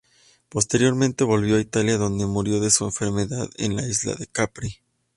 Posteriormente 0.49 1.23
volvió 1.23 1.57
a 1.57 1.59
Italia 1.59 1.99
donde 1.99 2.25
murió 2.25 2.59
de 2.59 2.71
su 2.71 2.85
enfermedad 2.85 3.51
en 3.57 3.75
la 3.75 3.87
isla 3.87 4.15
de 4.15 4.25
Capri. 4.25 4.77